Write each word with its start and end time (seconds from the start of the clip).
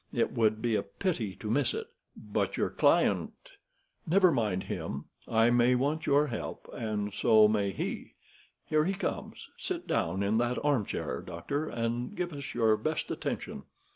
It 0.11 0.31
would 0.31 0.63
be 0.63 0.73
a 0.73 0.81
pity 0.81 1.35
to 1.35 1.51
miss 1.51 1.75
it." 1.75 1.85
"But 2.17 2.57
your 2.57 2.71
client—" 2.71 3.33
"Never 4.07 4.31
mind 4.31 4.63
him. 4.63 5.05
I 5.27 5.51
may 5.51 5.75
want 5.75 6.07
your 6.07 6.25
help, 6.25 6.67
and 6.73 7.13
so 7.13 7.47
may 7.47 7.69
he. 7.69 8.15
Here 8.65 8.85
he 8.85 8.95
comes. 8.95 9.49
Sit 9.59 9.85
down 9.85 10.23
in 10.23 10.39
that 10.39 10.57
armchair, 10.65 11.21
doctor, 11.21 11.69
and 11.69 12.15
give 12.15 12.33
us 12.33 12.55
your 12.55 12.75
best 12.77 13.11
attention." 13.11 13.61